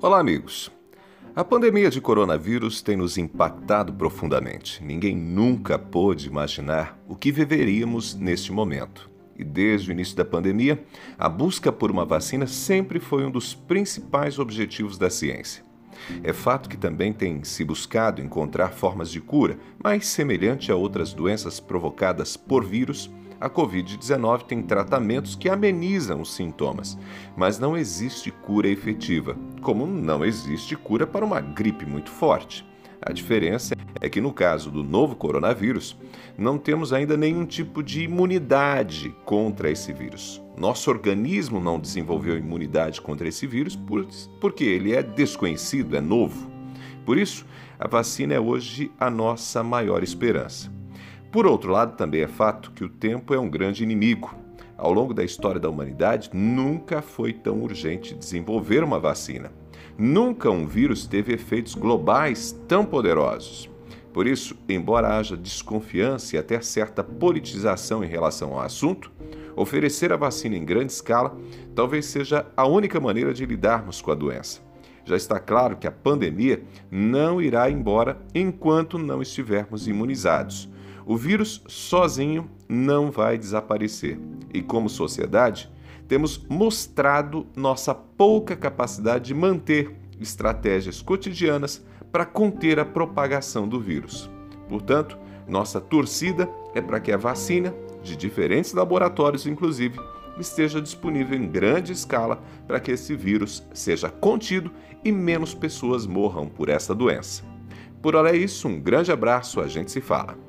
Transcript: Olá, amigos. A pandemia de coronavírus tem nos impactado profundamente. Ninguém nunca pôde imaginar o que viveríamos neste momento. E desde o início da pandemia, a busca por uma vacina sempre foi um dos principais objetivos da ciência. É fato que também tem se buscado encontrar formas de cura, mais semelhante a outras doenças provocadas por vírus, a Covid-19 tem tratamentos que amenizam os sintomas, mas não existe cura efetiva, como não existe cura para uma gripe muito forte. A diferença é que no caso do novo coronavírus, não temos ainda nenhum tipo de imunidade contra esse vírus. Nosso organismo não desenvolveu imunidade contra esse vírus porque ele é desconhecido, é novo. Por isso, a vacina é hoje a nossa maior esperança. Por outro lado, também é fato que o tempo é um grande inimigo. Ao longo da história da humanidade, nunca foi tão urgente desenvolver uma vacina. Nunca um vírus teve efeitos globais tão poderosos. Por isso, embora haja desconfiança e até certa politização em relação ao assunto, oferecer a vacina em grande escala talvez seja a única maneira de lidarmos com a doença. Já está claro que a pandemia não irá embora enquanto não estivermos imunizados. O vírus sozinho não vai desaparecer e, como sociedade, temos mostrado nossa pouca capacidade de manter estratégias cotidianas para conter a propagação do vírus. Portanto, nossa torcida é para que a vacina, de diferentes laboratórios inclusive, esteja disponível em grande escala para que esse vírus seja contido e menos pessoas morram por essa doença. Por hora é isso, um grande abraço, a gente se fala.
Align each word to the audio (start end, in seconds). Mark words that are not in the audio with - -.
Olá, 0.00 0.20
amigos. 0.20 0.70
A 1.34 1.42
pandemia 1.42 1.90
de 1.90 2.00
coronavírus 2.00 2.80
tem 2.80 2.96
nos 2.96 3.18
impactado 3.18 3.92
profundamente. 3.92 4.80
Ninguém 4.80 5.16
nunca 5.16 5.76
pôde 5.76 6.28
imaginar 6.28 6.96
o 7.08 7.16
que 7.16 7.32
viveríamos 7.32 8.14
neste 8.14 8.52
momento. 8.52 9.10
E 9.36 9.42
desde 9.42 9.90
o 9.90 9.92
início 9.92 10.16
da 10.16 10.24
pandemia, 10.24 10.84
a 11.18 11.28
busca 11.28 11.72
por 11.72 11.90
uma 11.90 12.04
vacina 12.04 12.46
sempre 12.46 13.00
foi 13.00 13.26
um 13.26 13.30
dos 13.30 13.54
principais 13.54 14.38
objetivos 14.38 14.96
da 14.96 15.10
ciência. 15.10 15.64
É 16.22 16.32
fato 16.32 16.68
que 16.68 16.76
também 16.76 17.12
tem 17.12 17.42
se 17.42 17.64
buscado 17.64 18.22
encontrar 18.22 18.68
formas 18.68 19.10
de 19.10 19.20
cura, 19.20 19.58
mais 19.82 20.06
semelhante 20.06 20.70
a 20.70 20.76
outras 20.76 21.12
doenças 21.12 21.58
provocadas 21.58 22.36
por 22.36 22.64
vírus, 22.64 23.10
a 23.40 23.48
Covid-19 23.48 24.42
tem 24.42 24.62
tratamentos 24.62 25.34
que 25.34 25.48
amenizam 25.48 26.20
os 26.20 26.34
sintomas, 26.34 26.98
mas 27.36 27.58
não 27.58 27.76
existe 27.76 28.30
cura 28.30 28.68
efetiva, 28.68 29.36
como 29.62 29.86
não 29.86 30.24
existe 30.24 30.76
cura 30.76 31.06
para 31.06 31.24
uma 31.24 31.40
gripe 31.40 31.86
muito 31.86 32.10
forte. 32.10 32.66
A 33.00 33.12
diferença 33.12 33.76
é 34.00 34.08
que 34.08 34.20
no 34.20 34.32
caso 34.32 34.70
do 34.70 34.82
novo 34.82 35.14
coronavírus, 35.14 35.96
não 36.36 36.58
temos 36.58 36.92
ainda 36.92 37.16
nenhum 37.16 37.46
tipo 37.46 37.82
de 37.82 38.02
imunidade 38.02 39.14
contra 39.24 39.70
esse 39.70 39.92
vírus. 39.92 40.42
Nosso 40.56 40.90
organismo 40.90 41.60
não 41.60 41.78
desenvolveu 41.78 42.36
imunidade 42.36 43.00
contra 43.00 43.28
esse 43.28 43.46
vírus 43.46 43.78
porque 44.40 44.64
ele 44.64 44.94
é 44.94 45.02
desconhecido, 45.02 45.96
é 45.96 46.00
novo. 46.00 46.50
Por 47.06 47.16
isso, 47.16 47.46
a 47.78 47.86
vacina 47.86 48.34
é 48.34 48.40
hoje 48.40 48.90
a 48.98 49.08
nossa 49.08 49.62
maior 49.62 50.02
esperança. 50.02 50.77
Por 51.30 51.46
outro 51.46 51.70
lado, 51.70 51.94
também 51.94 52.22
é 52.22 52.28
fato 52.28 52.72
que 52.72 52.82
o 52.82 52.88
tempo 52.88 53.34
é 53.34 53.38
um 53.38 53.50
grande 53.50 53.82
inimigo. 53.82 54.34
Ao 54.78 54.92
longo 54.92 55.12
da 55.12 55.22
história 55.22 55.60
da 55.60 55.68
humanidade, 55.68 56.30
nunca 56.32 57.02
foi 57.02 57.34
tão 57.34 57.62
urgente 57.62 58.14
desenvolver 58.14 58.82
uma 58.82 58.98
vacina. 58.98 59.52
Nunca 59.98 60.50
um 60.50 60.66
vírus 60.66 61.06
teve 61.06 61.34
efeitos 61.34 61.74
globais 61.74 62.58
tão 62.66 62.84
poderosos. 62.84 63.68
Por 64.10 64.26
isso, 64.26 64.56
embora 64.68 65.18
haja 65.18 65.36
desconfiança 65.36 66.34
e 66.34 66.38
até 66.38 66.60
certa 66.62 67.04
politização 67.04 68.02
em 68.02 68.08
relação 68.08 68.54
ao 68.54 68.60
assunto, 68.60 69.12
oferecer 69.54 70.12
a 70.12 70.16
vacina 70.16 70.56
em 70.56 70.64
grande 70.64 70.92
escala 70.92 71.36
talvez 71.74 72.06
seja 72.06 72.46
a 72.56 72.66
única 72.66 72.98
maneira 72.98 73.34
de 73.34 73.44
lidarmos 73.44 74.00
com 74.00 74.10
a 74.10 74.14
doença. 74.14 74.60
Já 75.04 75.16
está 75.16 75.38
claro 75.38 75.76
que 75.76 75.86
a 75.86 75.92
pandemia 75.92 76.62
não 76.90 77.40
irá 77.40 77.70
embora 77.70 78.18
enquanto 78.34 78.98
não 78.98 79.20
estivermos 79.20 79.86
imunizados. 79.86 80.70
O 81.08 81.16
vírus 81.16 81.62
sozinho 81.66 82.50
não 82.68 83.10
vai 83.10 83.38
desaparecer 83.38 84.20
e, 84.52 84.60
como 84.60 84.90
sociedade, 84.90 85.70
temos 86.06 86.36
mostrado 86.50 87.46
nossa 87.56 87.94
pouca 87.94 88.54
capacidade 88.54 89.24
de 89.24 89.32
manter 89.32 89.96
estratégias 90.20 91.00
cotidianas 91.00 91.82
para 92.12 92.26
conter 92.26 92.78
a 92.78 92.84
propagação 92.84 93.66
do 93.66 93.80
vírus. 93.80 94.30
Portanto, 94.68 95.16
nossa 95.48 95.80
torcida 95.80 96.46
é 96.74 96.82
para 96.82 97.00
que 97.00 97.10
a 97.10 97.16
vacina, 97.16 97.74
de 98.02 98.14
diferentes 98.14 98.74
laboratórios 98.74 99.46
inclusive, 99.46 99.98
esteja 100.38 100.78
disponível 100.78 101.38
em 101.38 101.48
grande 101.48 101.90
escala 101.90 102.42
para 102.66 102.78
que 102.78 102.90
esse 102.90 103.16
vírus 103.16 103.66
seja 103.72 104.10
contido 104.10 104.70
e 105.02 105.10
menos 105.10 105.54
pessoas 105.54 106.04
morram 106.04 106.50
por 106.50 106.68
essa 106.68 106.94
doença. 106.94 107.42
Por 108.02 108.14
hora 108.14 108.32
é 108.32 108.36
isso, 108.36 108.68
um 108.68 108.78
grande 108.78 109.10
abraço, 109.10 109.58
a 109.58 109.66
gente 109.66 109.90
se 109.90 110.02
fala. 110.02 110.47